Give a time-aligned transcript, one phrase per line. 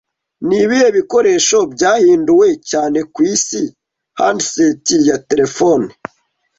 [0.47, 3.61] Nibihe bikoresho byahinduwe cyane kwisi
[4.19, 5.87] Handset ya Terefone